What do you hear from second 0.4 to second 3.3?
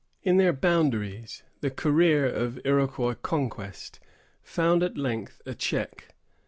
boundaries, the career of Iroquois